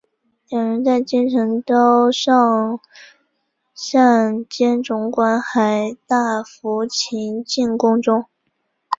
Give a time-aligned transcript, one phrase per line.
[0.49, 2.79] 两人在京城遭尚
[3.75, 8.25] 膳监总管海大富擒进宫中。